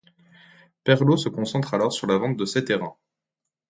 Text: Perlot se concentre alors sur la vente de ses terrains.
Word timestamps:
Perlot 0.83 1.17
se 1.21 1.29
concentre 1.31 1.75
alors 1.75 1.93
sur 1.93 2.07
la 2.07 2.17
vente 2.17 2.35
de 2.35 2.45
ses 2.45 2.65
terrains. 2.65 2.97